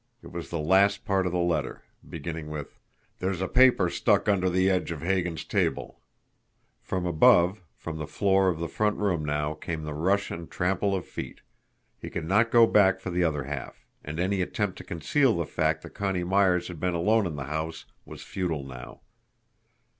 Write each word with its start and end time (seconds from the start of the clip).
It 0.23 0.31
was 0.31 0.49
the 0.49 0.57
last 0.57 1.05
part 1.05 1.27
of 1.27 1.31
the 1.31 1.37
letter, 1.37 1.83
beginning 2.09 2.49
with: 2.49 2.79
"There's 3.19 3.39
a 3.39 3.47
paper 3.47 3.87
stuck 3.87 4.27
under 4.27 4.49
the 4.49 4.67
edge 4.67 4.89
of 4.91 5.03
Hagan's 5.03 5.43
table" 5.45 6.01
From 6.81 7.05
above, 7.05 7.61
from 7.75 7.99
the 7.99 8.07
floor 8.07 8.47
of 8.49 8.57
the 8.57 8.67
front 8.67 8.97
room 8.97 9.23
now, 9.23 9.53
came 9.53 9.83
the 9.83 9.93
rush 9.93 10.31
and 10.31 10.49
trample 10.49 10.95
of 10.95 11.05
feet. 11.05 11.41
He 11.99 12.09
could 12.09 12.25
not 12.25 12.49
go 12.49 12.65
back 12.65 12.99
for 12.99 13.11
the 13.11 13.23
other 13.23 13.43
half. 13.43 13.85
And 14.03 14.19
any 14.19 14.41
attempt 14.41 14.79
to 14.79 14.83
conceal 14.83 15.37
the 15.37 15.45
fact 15.45 15.83
that 15.83 15.91
Connie 15.93 16.23
Myers 16.23 16.67
had 16.67 16.79
been 16.79 16.95
alone 16.95 17.27
in 17.27 17.35
the 17.35 17.43
house 17.43 17.85
was 18.03 18.23
futile 18.23 18.63
now. 18.65 19.01